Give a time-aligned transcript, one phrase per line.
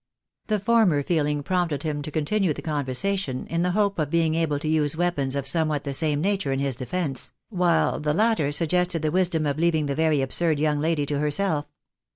[0.47, 4.33] The former feeling prompted him to continue the con versation, in the hope of being
[4.33, 8.51] able to use weapons of somewhat the same nature in his defence, while the latter
[8.51, 11.67] suggested the wisdom of leaving the very absurd young lady to herself.